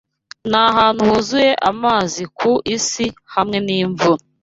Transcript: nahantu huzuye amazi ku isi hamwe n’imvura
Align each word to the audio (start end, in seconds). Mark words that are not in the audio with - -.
nahantu 0.51 1.01
huzuye 1.09 1.51
amazi 1.71 2.21
ku 2.37 2.51
isi 2.75 3.05
hamwe 3.33 3.57
n’imvura 3.65 4.23